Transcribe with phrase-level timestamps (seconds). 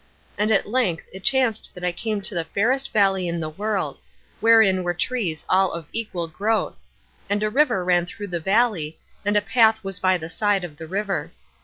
[0.35, 3.99] And at length it chanced that I came to the fairest valley in the world,
[4.39, 6.81] wherein were trees all of equal growth;
[7.29, 10.77] and a river ran through the valley, and a path was by the side of
[10.77, 11.33] the river.